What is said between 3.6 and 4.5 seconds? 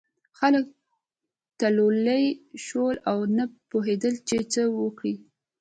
پوهېدل چې